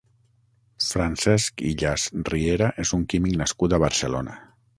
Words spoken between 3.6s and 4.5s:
a Barcelona.